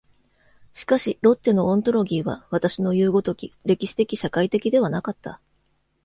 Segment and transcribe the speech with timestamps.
[0.73, 5.43] しかしロッチェのオントロギーは私のいう如き歴史的社会的ではなかった。